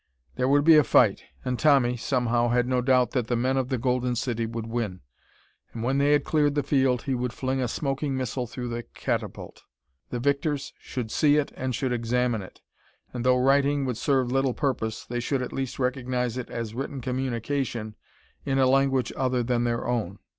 [0.35, 3.69] There would be a fight, and Tommy, somehow, had no doubt that the men of
[3.69, 5.01] the Golden City would win.
[5.73, 8.81] And when they had cleared the field he would fling a smoking missile through the
[8.81, 9.61] catapult.
[10.09, 12.61] The victors should see it and should examine it.
[13.13, 16.99] And though writing would serve little purpose, they should at least recognize it as written
[16.99, 17.93] communication
[18.43, 20.17] in a language other than their own.